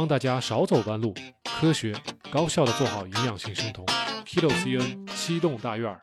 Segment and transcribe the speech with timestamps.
[0.00, 1.12] 帮大家少走弯路，
[1.44, 1.94] 科学
[2.32, 3.84] 高效的做好营养性生酮。
[4.24, 6.00] Kilo CN 七栋大院儿，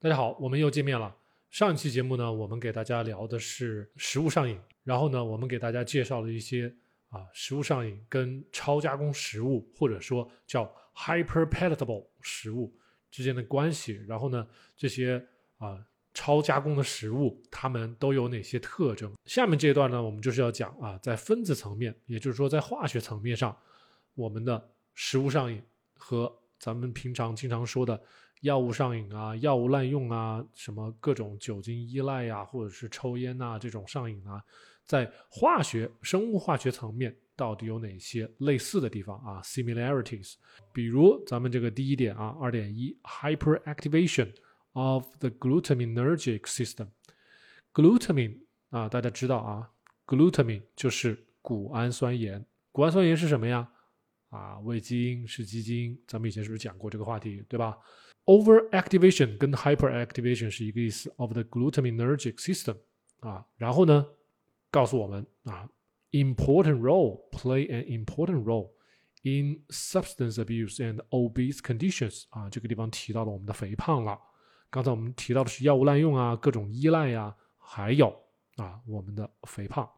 [0.00, 1.14] 大家好，我们又见面了。
[1.48, 6.74] 上一期节目呢，我们给大家聊的是食物上瘾，然后呢，我们给大家介绍了一些
[7.08, 10.64] 啊食物上瘾跟超加工食物或者说叫
[10.96, 12.74] hyper palatable 食物
[13.12, 14.44] 之间的关系，然后呢，
[14.76, 15.24] 这些
[15.58, 15.78] 啊。
[16.16, 19.12] 超加工的食物，它们都有哪些特征？
[19.26, 23.54] 下面这一段呢，我们就是要讲啊，在分子层面，也就是说在化学层面上，
[24.14, 25.62] 我们的食物上瘾
[25.94, 28.00] 和咱们平常经常说的
[28.40, 34.42] 药物上瘾啊、药物滥用啊、什么各种酒精依赖呀，或者是抽烟呐这种上瘾啊，
[34.86, 40.36] 在化学、生物化学层面到底有哪些类似的地方啊？similarities，
[40.72, 44.32] 比如咱们这个第一点啊，二点一 hyperactivation。
[44.75, 48.39] of the glutaminergic system。glutamine
[48.69, 49.71] 啊，大家知道啊，
[50.05, 52.45] glutamine 就是谷氨酸盐。
[52.71, 53.69] 谷氨酸盐是什么呀？
[54.29, 56.01] 啊，味精是基精。
[56.07, 57.77] 咱们以前是不是讲过这个话题，对吧？
[58.25, 61.13] overactivation 跟 hyperactivation 是一个意思。
[61.17, 62.77] of the glutaminergic system
[63.19, 64.05] 啊，然后呢，
[64.69, 65.69] 告诉我们啊，
[66.11, 68.71] important role play an important role
[69.23, 74.19] in substance abuse and obese conditions 啊，这个地方提到了我们的肥胖了。
[74.70, 78.08] 刚才我们提到的是药物滥用啊，各种依赖呀，还有
[78.56, 79.88] 啊我们的肥胖，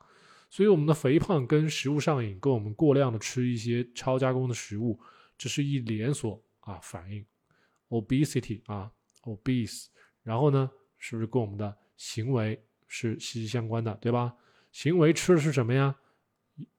[0.50, 5.00] 所以我们的肥胖跟食物上瘾，跟我们过量的吃一些超加工的食物，
[5.36, 7.24] 这是一连锁啊反应
[7.88, 9.86] ，obesity 啊 obese，
[10.22, 14.34] 然后呢，是不是跟我们的行为是息息相关的，对吧？
[14.70, 15.96] 行为吃的是什么呀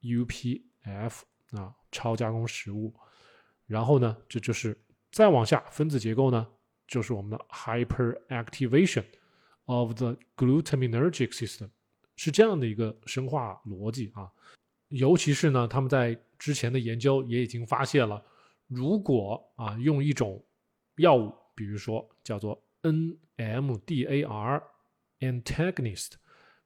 [0.02, 2.94] ？UPF 啊超加工食物，
[3.66, 4.80] 然后呢，这就是
[5.12, 6.48] 再往下分子结构呢？
[6.90, 9.06] 就是我们的 hyperactivation
[9.66, 11.70] of the glutaminergic system，
[12.16, 14.28] 是这样的一个生化逻辑啊。
[14.88, 18.26] 尤其是呢，他们在之前的研究也已经发现了，
[18.66, 20.44] 如果啊用一种
[20.98, 24.64] 药物，比如说叫做 NMDAR
[25.20, 26.14] antagonist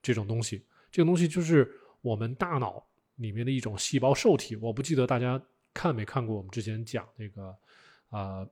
[0.02, 4.56] 这种东西，这个东西就是我们大脑里面的一种细胞受体。
[4.56, 5.44] 我不记得大家
[5.74, 7.54] 看没看过我们之前讲那个
[8.08, 8.48] 啊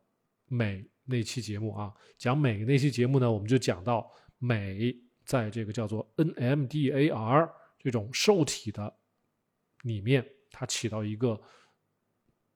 [0.48, 0.86] 镁。
[1.12, 4.96] 那期节目啊，讲镁那期节目呢，我们就讲到镁
[5.26, 8.92] 在这个叫做 NMDAR 这种受体的
[9.84, 11.40] 里面，它起到一个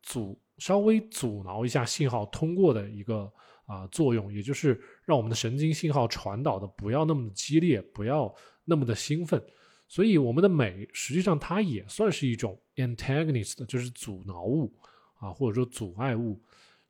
[0.01, 3.31] 阻稍微阻挠一下信号通过的一个
[3.65, 8.33] 啊作用，也就是让我们的神经信号传导的不要那么的激烈，不要
[8.63, 9.43] 那么的兴奋。
[9.87, 14.73] 所以我们的镁实际上它也算是一种 antagonist，就是阻挠物
[15.19, 16.41] 啊，或者说阻碍物。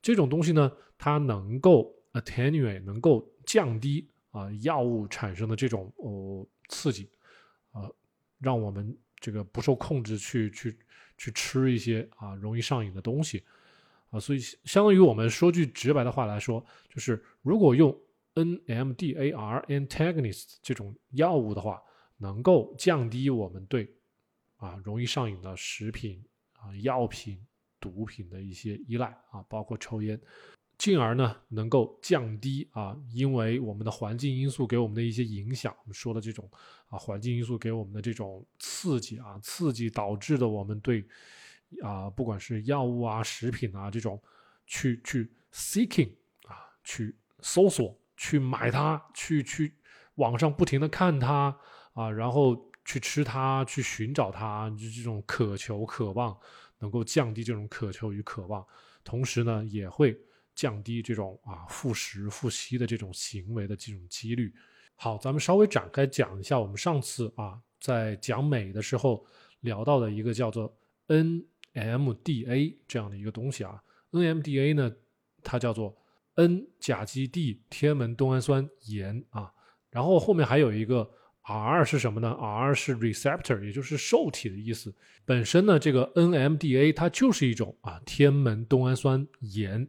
[0.05, 7.09] 这种东西呢，它能够 attenuate，能够降低啊药物产生的这种哦刺激，
[7.71, 7.89] 啊，
[8.37, 10.77] 让我们这个不受控制去去
[11.17, 13.43] 去吃一些啊容易上瘾的东西，
[14.11, 17.91] 啊，所以相当于我们说句直白的话来说，就是如果用
[18.35, 21.81] NMDAR antagonist 这种药物的话，
[22.17, 23.91] 能够降低我们对
[24.57, 26.23] 啊容易上瘾的食品
[26.53, 27.43] 啊药品。
[27.79, 30.19] 毒品的一些依赖啊，包括抽烟，
[30.77, 36.49] 进而呢能够降低啊，因为我们的环境因素给我们的一些影响，我们说的这种
[36.89, 41.05] 啊环境因素给我们的这种刺激啊，刺激导致的我们对
[41.81, 44.21] 啊不管是药物啊、食品啊这种
[44.65, 46.11] 去去 seeking
[46.47, 49.73] 啊，去搜索、去买它、去去
[50.15, 51.57] 网上不停的看它
[51.93, 56.37] 啊，然后去吃它、去寻找它，就这种渴求、渴望。
[56.79, 58.65] 能够降低这种渴求与渴望，
[59.03, 60.17] 同时呢，也会
[60.53, 64.53] 降低这种啊复食复吸的这种行为的这种几率。
[64.95, 69.25] 好，咱们稍微展开讲一下，我们上次啊在讲镁的时候
[69.61, 70.77] 聊到的一个叫做
[71.07, 73.83] NMDA 这样的一个东西啊。
[74.11, 74.95] NMDA 呢，
[75.43, 75.97] 它叫做
[76.35, 79.53] N 甲基 D 天门冬氨酸盐啊，
[79.89, 81.11] 然后后面还有一个。
[81.47, 84.93] R 是什么呢？R 是 receptor，也就是受体的意思。
[85.25, 89.87] 本身呢，这个 NMDA 它就是一种啊天门冬氨酸盐，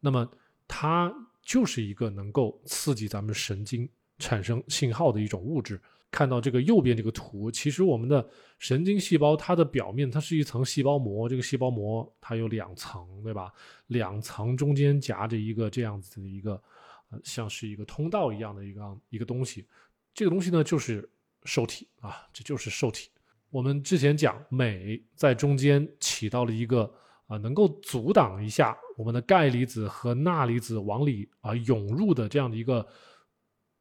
[0.00, 0.28] 那么
[0.66, 3.88] 它就是一个能够刺激咱们神经
[4.18, 5.80] 产生信号的一种物质。
[6.10, 8.26] 看到这个右边这个图，其实我们的
[8.58, 13.52] 神经细胞它的表面它是一层细胞膜，这个细胞膜它有两层，对吧？
[13.88, 16.60] 两层中间夹着一个这样子的一个，
[17.10, 19.66] 呃，像是一个通道一样的一个一个东西。
[20.16, 21.06] 这个东西呢，就是
[21.44, 23.10] 受体啊，这就是受体。
[23.50, 26.90] 我们之前讲镁在中间起到了一个
[27.26, 32.84] 啊，能够阻挡一下我们的钙离子和钠离子往里啊涌入的这样的一个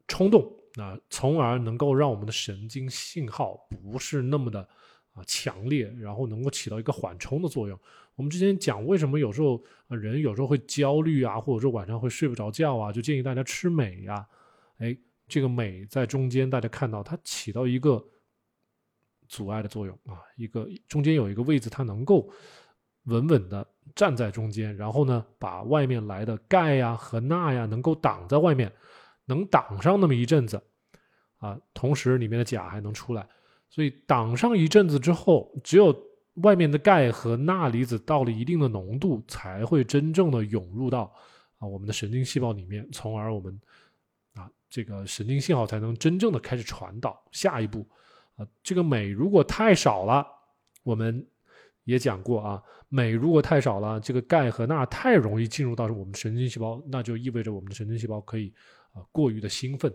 [0.09, 4.59] 冲动啊，从而能够让我们的神经信号不是那么的
[5.13, 7.79] 啊强烈，然后能够起到一个缓冲的作用。
[8.15, 14.27] 我们之前讲为什么有时候人有时候会焦虑啊，或者说晚上会睡不着觉啊，就建议大家吃镁呀。
[14.79, 18.03] 哎，这个镁在中间，大家看到它起到一个
[19.27, 22.29] 阻碍的作用啊，一个中间有一个位置，它能够
[23.03, 28.71] 稳稳的站在中间，然后呢，把外面来的钙呀和钠呀能够挡在外面，
[29.25, 30.61] 能挡上那么一阵子
[31.37, 33.27] 啊，同时里面的钾还能出来，
[33.69, 35.95] 所以挡上一阵子之后，只有。
[36.43, 41.09] 外面的钙和钠离子到了一定的浓度，才会真正的涌入到
[41.59, 43.57] 啊我们的神经细胞里面，从而我们
[44.75, 47.23] 这个神经信号才能真正的开始传导。
[47.31, 47.87] 下一步
[48.35, 50.27] 啊，这个镁如果太少了，
[50.83, 51.25] 我们
[51.85, 58.53] 也讲过啊，镁如果太少了，这个钙和钠太容易进入到我们神经细胞，那就意味着我们的神经细胞可以
[58.91, 59.89] 啊过于的兴奋，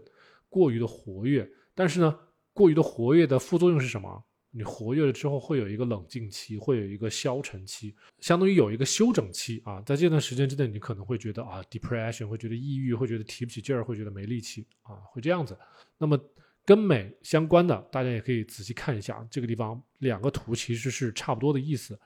[0.48, 1.46] 过于的活跃。
[1.74, 2.18] 但是呢，
[2.54, 4.24] 过于的活跃的副作用是什么？
[4.52, 9.80] 你活跃了之后，会有一个冷静期，会有一个消沉期，相当于有一个休整期啊。
[9.82, 15.56] 在这段时间之内，你可能会觉得啊，depression，会觉得抑郁，会觉得提不起劲儿，会觉得没力气啊，会这样子。
[15.98, 16.18] 那么
[16.64, 21.98] 跟镁相关的，大家也可以仔细看一下这个地方，两个图其实是差不多的意思。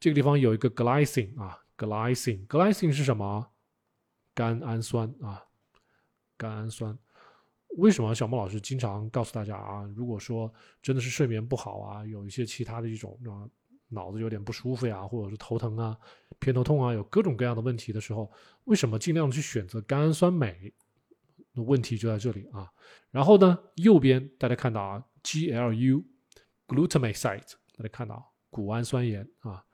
[0.00, 3.48] 这个地方有一个 glycine 啊，glycine，glycine 是什么？
[4.34, 5.44] 甘氨酸啊，
[6.36, 6.98] 甘氨酸。
[7.78, 9.82] 为什么小莫老师经常告诉大家啊？
[9.96, 10.52] 如果说
[10.82, 13.48] 真的是睡眠不好啊，有一些其他的一种啊，
[13.88, 15.96] 脑子有点不舒服呀，或者是头疼啊、
[16.38, 18.30] 偏头痛啊，有各种各样的问题的时候，
[18.64, 20.72] 为什么尽量去选择甘氨酸镁？
[21.52, 22.70] 那问题就在这里啊。
[23.10, 29.64] 然后呢，右边大家看到啊，GLU，glutamate，大家看到谷氨酸盐啊，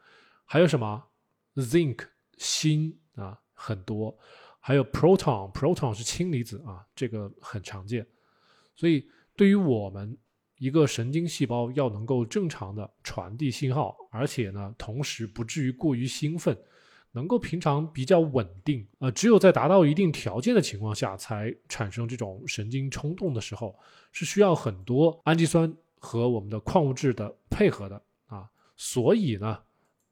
[0.45, 1.05] 还有什么
[1.57, 2.07] zinc，
[2.37, 4.17] 锌啊，很多。
[4.69, 8.07] 还有 proton，proton 是氢离子啊，这个很常见。
[8.77, 10.15] 所以对于我们
[10.59, 16.55] 一个神经细胞要能够正常的传递信号，而且呢，同时不至于过于兴奋，
[17.13, 23.75] 能够平常比较稳定，呃，只有在达到一定条件的情况下才产生这种神经冲动的时候，
[24.13, 28.47] 是需要很多氨基酸和我们的矿物质的配合的啊。
[28.77, 29.59] 所以呢，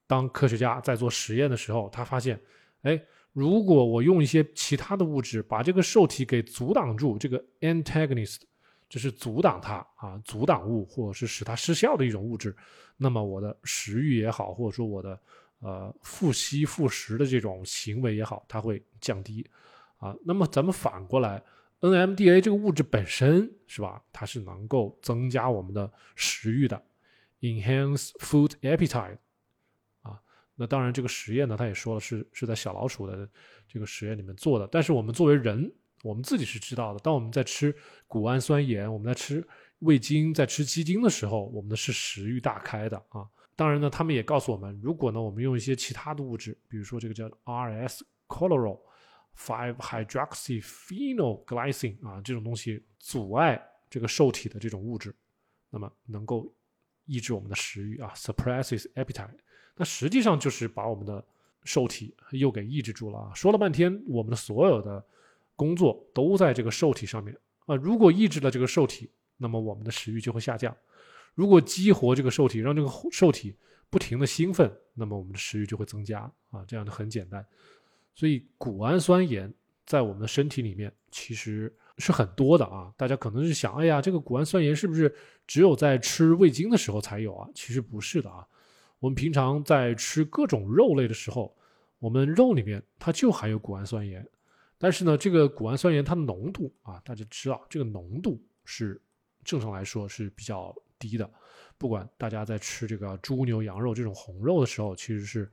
[0.07, 2.41] 当科学家在做实验的时候，他发现，
[2.81, 2.99] 哎。
[3.37, 8.39] 如果我用一些其他的物质把这个受体给阻挡住，这个 antagonist
[8.89, 12.57] 就是阻挡它啊，阻挡物或者是使它失效的一种物质，
[12.97, 15.21] 那么我的食欲也好，或者说我的
[15.59, 19.47] 呃复吸复食的这种行为也好，它会降低
[19.99, 20.17] 啊。
[20.25, 21.43] 那么咱们反过来
[21.81, 26.83] ，NMDA 这个物质本身是吧，它是能够增加我们的食欲的
[27.43, 29.19] ，enhance food appetite。
[30.59, 33.29] 那当然，这个实验呢，他也说了是是在小老鼠的
[33.69, 34.67] 这个实验里面做的。
[34.73, 35.71] 但是我们作为人，
[36.03, 36.99] 我们自己是知道的。
[37.01, 37.77] 当我们在吃
[38.07, 39.47] 谷氨酸盐，我们在吃
[39.81, 43.29] 味精，在吃鸡精的时候，我们的是食欲大开的啊。
[43.55, 48.81] 当然呢，他们也告诉我们，如果呢我们用一些其他的物质，比如说这个叫 RS chloro
[49.37, 55.15] five hydroxyphenylglycine 啊这种东西阻碍这个受体的这种物质，
[55.69, 56.51] 那么能够
[57.05, 59.37] 抑制我们的食欲啊，suppresses appetite。
[59.77, 61.23] 那实际上就是把我们的
[61.65, 63.33] 受体又给抑制住了啊！
[63.35, 65.05] 说了半天，我们的所有的
[65.55, 67.37] 工作都在这个受体上面
[67.67, 67.77] 啊。
[67.77, 70.73] 如果抑制了这个受体，那么我们的食欲就会下降；
[71.35, 73.55] 如果激活这个受体，让这个受体
[73.91, 76.21] 不停的兴奋，那么我们的食欲就会增加
[76.51, 76.65] 啊。
[76.67, 77.45] 这样的很简单。
[78.15, 79.53] 所以谷氨酸盐
[79.85, 82.91] 在我们的身体里面其实是很多的啊。
[82.97, 85.15] 大家可能是想，哎呀，这个谷氨酸盐是不是
[85.47, 87.47] 只有在吃味精的时候才有啊？
[87.55, 88.47] 其实不是的啊。
[88.99, 91.57] 我们平常在吃各种肉类的时候，
[91.99, 94.27] 我们肉里面它就含有谷氨酸盐，
[94.79, 99.01] 但是呢，这个谷氨酸盐它的浓度啊，大家知道这个浓度是
[99.45, 101.31] 正常来说是比较低的。
[101.79, 105.51] 不管大家在吃这个猪牛羊肉这种红肉的时候，其实是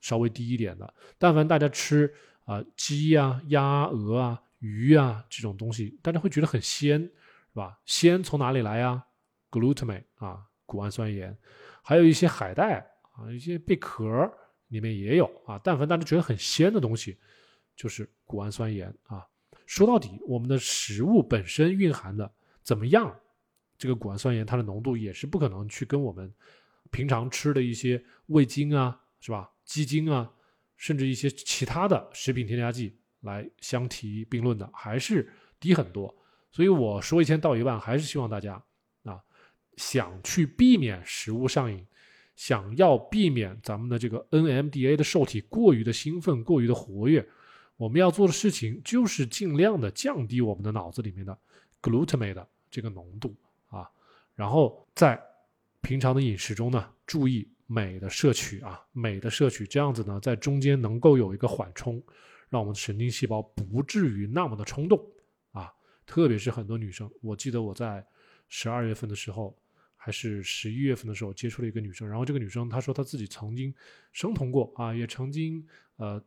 [0.00, 0.94] 稍微低一点的。
[1.18, 2.12] 但凡大家吃
[2.44, 7.10] 啊鸡呀、鸭、鹅啊、鱼啊这种东西，大家会觉得很鲜，是
[7.52, 7.78] 吧？
[7.84, 9.04] 鲜从哪里来呀
[9.50, 11.34] ？glutamate 啊，谷氨酸盐。
[11.82, 12.78] 还有一些海带
[13.12, 14.30] 啊，一些贝壳
[14.68, 15.58] 里面也有啊。
[15.64, 17.16] 但凡大家觉得很鲜的东西，
[17.74, 19.26] 就是谷氨酸盐啊。
[19.64, 22.30] 说到底，我们的食物本身蕴含的
[22.62, 23.18] 怎么样，
[23.78, 26.30] 这个谷氨酸盐它的浓度也是不可能去跟我们
[26.90, 29.50] 平常吃的一些味精啊，是吧？
[29.64, 30.30] 鸡精啊，
[30.76, 36.14] 甚至一些其他的食品添加剂来相提并论的，还是低很多。
[36.50, 38.62] 所以我说一千道一万，还是希望大家。
[39.78, 41.86] 想去避免食物上瘾，
[42.36, 47.26] 想要避免咱们的这个 NMDA 的受体过于的兴奋、过于的活跃，
[47.76, 51.38] 我们要做的事情就是尽量的降低我们的脑子里面的
[51.80, 53.34] glutamate 的这个浓度
[53.70, 53.88] 啊，
[54.34, 55.18] 然后在
[55.80, 62.02] 平常的饮食中呢，注意镁的摄取啊，镁的摄取，这样子呢，在中间能够有一个缓冲，
[62.48, 65.00] 让我们的神经细胞不至于那么的冲动
[65.52, 65.72] 啊。
[66.04, 68.04] 特别是很多女生，我记得我在
[68.48, 69.56] 十二月份的时候，
[70.08, 73.74] 还是十一月份的时候接触了一个女生，然后这个女生她说她自己曾经
[74.10, 75.62] 生酮过啊，也曾经
[75.96, 76.18] 呃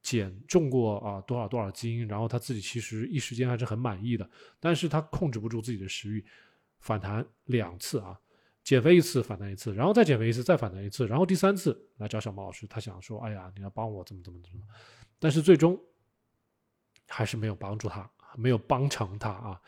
[0.00, 4.26] 减重过啊多少多少斤，然后她自己其实一时间还是很满意的，
[4.58, 6.24] 但是她控制不住自己的食欲，
[6.80, 8.18] 反弹两次啊。
[8.64, 14.64] 减肥一次，反弹一次，然后再减肥一次，再反弹一次，然后第三次来找小毛老师，他想说：“哎呀，你要帮我怎么怎么怎么。”
[15.20, 15.78] 但是最终
[17.06, 19.60] 还是没有帮助他，没有帮成他啊，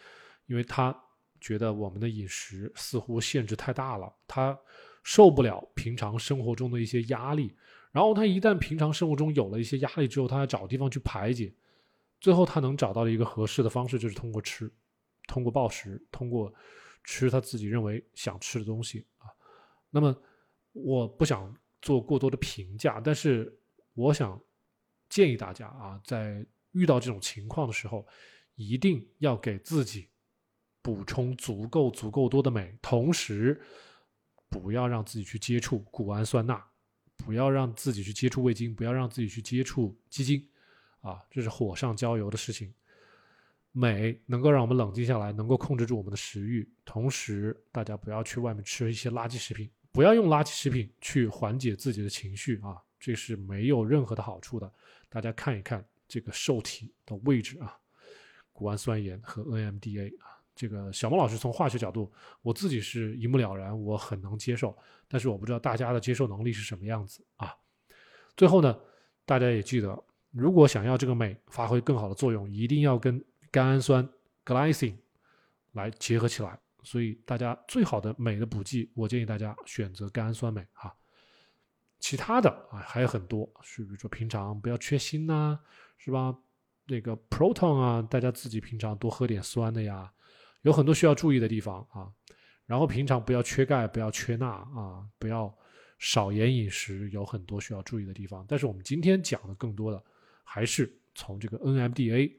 [0.46, 0.90] 因为他
[1.40, 4.58] 觉得我们的饮食似乎限制太大了，他
[5.02, 7.54] 受不了平常生活中的一些压力。
[7.90, 11.54] 然后他一旦平常生活中有了一些压力之后，他要找地方去排解。
[12.20, 14.70] 最后他能找到的一个合适的方式，就是通过吃，
[15.26, 16.52] 通过暴食，通过。
[17.04, 19.32] 吃他自己认为想吃的东西啊，
[19.88, 20.14] 那么
[20.72, 23.50] 我不想做过多的评价，但是
[23.94, 24.38] 我想
[25.08, 28.06] 建议大家啊，在遇到这种情况的时候，
[28.56, 30.10] 一定要给自己
[30.82, 33.60] 补充足够足够多的镁，同时
[34.48, 36.62] 不要让自己去接触谷氨酸钠，
[37.16, 40.46] 不要让自己去接触味精，不要让自己去接触鸡精，
[41.00, 42.72] 啊，这是火上浇油的事情。
[43.72, 46.68] 镁能够让我们冷静下来，能够控制住我们的食欲。
[46.84, 54.72] 同时，大家不要去外面吃一些垃圾食品，不要用垃圾食品去缓解自己的情绪啊，这是没有任何的好处的。
[55.08, 57.78] 大家看一看这个受体的位置啊，
[58.52, 62.12] 谷氨酸盐和 NMDA 啊，这个小孟老师从化学角度，
[62.42, 67.54] 我自己是一目了然，我很能接受，但是我不知道大家的接受能力是什么样子啊。
[68.36, 68.76] 最后呢，
[69.24, 69.96] 大家也记得，
[70.32, 74.06] 如果想要这个镁发挥更好的作用，一定要跟甘氨酸
[74.44, 74.96] glycine
[75.74, 80.92] 来结合起来，所以大家最好的镁的补剂，我建议大家选择甘氨酸镁啊。
[82.00, 85.60] 其他的啊还有很多，是比如说平常不要缺锌呐，
[85.98, 86.36] 是吧？
[86.86, 90.10] 那个 proton 啊，大家自己平常多喝点酸的呀，
[90.62, 92.12] 有很多需要注意的地方啊。
[92.66, 95.52] 然后平常不要缺钙，不要缺钠啊，不要
[95.98, 98.44] 少盐饮食，有很多需要注意的地方。
[98.48, 100.02] 但是我们今天讲的更多的
[100.44, 102.32] 还是从这个 NMDA。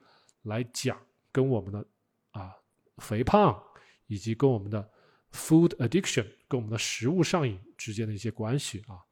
[0.44, 0.98] 来讲
[1.34, 1.86] 跟我们的
[2.32, 2.56] 啊
[3.00, 3.62] 肥胖
[4.08, 4.90] 以及跟我们的
[5.34, 9.04] food addiction 跟我们的食物上瘾之间的一些关系啊，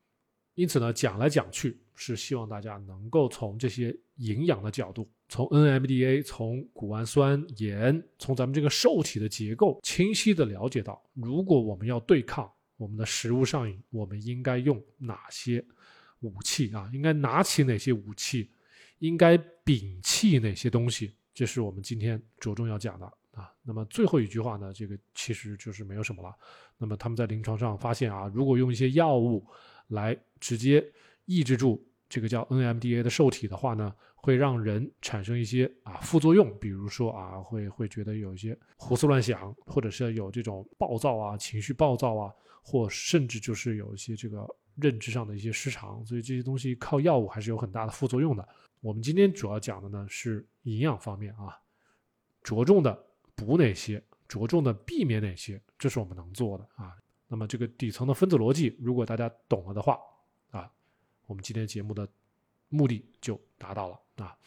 [0.54, 15.64] 因此呢讲来讲去是希望大家能够从这些营养的角度，从 NMDA 从谷氨酸盐从咱们这个受体的结构清晰的了解到，如果我们要对抗我们的食物上瘾，我们应该用哪些
[16.22, 16.90] 武器啊？
[16.94, 18.50] 应该拿起哪些武器？
[19.00, 21.14] 应该摒弃哪些东西？
[21.34, 23.52] 这是我们今天着重要讲的啊。
[23.64, 26.34] 那么最后一句话呢，这个其实就是没有什么了。
[26.78, 29.46] 那么他们在临床上发现啊，如果用一些药物
[29.90, 30.84] 来直接
[31.26, 33.94] 抑制住这个叫 NMDA 的受体的话呢，
[34.28, 46.06] 会让人产生一些啊副作用，比如说啊会会觉得有一些胡思乱想，或者是有这种暴躁啊、情绪暴躁啊，或甚至就是有一些这个认知上的一些失常。
[46.06, 48.46] 所以这些东西靠药物还是有很大的副作用的。
[48.82, 51.58] 我们今天主要讲的呢是营养方面啊，
[52.44, 56.94] 着重的补哪些，着重的避免哪些，这是我们能做的啊。
[57.30, 59.98] 那么这个底层的分子逻辑，如果大家懂了的话
[60.50, 60.70] 啊，
[61.28, 62.06] 我们今天节目的
[62.70, 64.38] 目的就达到了啊。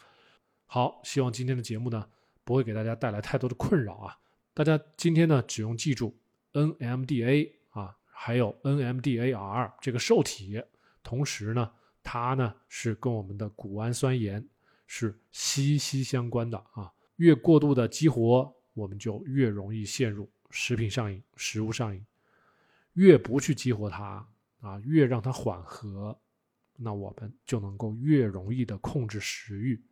[0.65, 2.07] 好，希望今天的节目呢
[2.43, 4.17] 不会给大家带来太多的困扰啊。
[4.53, 6.17] 大家今天呢只用记住
[6.53, 10.63] NMDA 啊，还有 NMDAR 这个受体，
[11.03, 11.71] 同时呢。
[12.03, 14.43] 它呢是跟我们的谷氨酸盐
[14.87, 22.03] 是息息相关的啊，越过度的激活，我们就越容易陷入食品上瘾、食物上瘾；
[22.93, 24.27] 越不去激活它
[24.61, 26.19] 啊，越让它缓和，
[26.75, 29.83] 那我们就能够越容易的控制食欲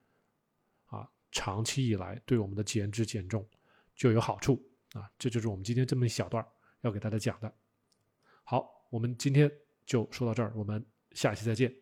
[0.85, 3.47] 啊，长期以来对我们的减脂减重
[3.95, 5.09] 就有好处啊。
[5.17, 6.45] 这就是我们今天这么一小段
[6.81, 7.53] 要给大家讲的。
[8.43, 9.51] 好，我们今天
[9.85, 11.73] 就说到这儿，我们下期再见。